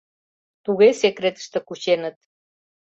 Туге 0.63 0.89
секретыште 1.01 1.59
кученыт. 1.67 2.17